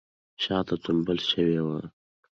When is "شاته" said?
0.43-0.75